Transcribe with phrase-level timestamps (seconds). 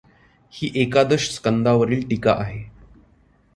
[0.53, 2.63] ही एकादश स्कंदावरील टीका आहे.